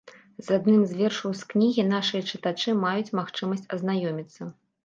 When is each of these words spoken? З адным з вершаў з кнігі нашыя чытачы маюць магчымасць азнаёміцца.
З 0.45 0.57
адным 0.59 0.79
з 0.93 0.97
вершаў 1.01 1.35
з 1.41 1.51
кнігі 1.51 1.85
нашыя 1.91 2.21
чытачы 2.31 2.75
маюць 2.87 3.15
магчымасць 3.23 3.69
азнаёміцца. 3.77 4.53